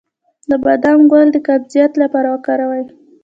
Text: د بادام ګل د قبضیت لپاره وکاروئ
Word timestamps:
د 0.49 0.51
بادام 0.63 0.99
ګل 1.11 1.27
د 1.33 1.37
قبضیت 1.47 1.91
لپاره 2.03 2.27
وکاروئ 2.29 2.83